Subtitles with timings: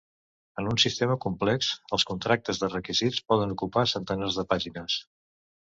[0.61, 1.69] En un sistema complex,
[1.99, 5.01] els contractes de requisits poden ocupar centenars de pàgines.